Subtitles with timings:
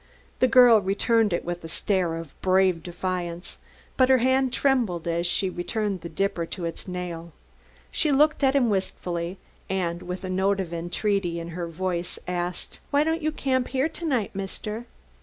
[0.39, 3.59] The girl returned it with a stare of brave defiance,
[3.97, 7.33] but her hand trembled as she returned the dipper to its nail.
[7.91, 9.37] She looked at him wistfully,
[9.69, 13.89] and with a note of entreaty in her voice asked: "Why don't you camp here
[13.89, 14.87] to night, Mister?"